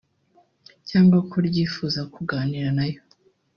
[0.89, 3.01] cyangwa ko ryifuza kuganira nayo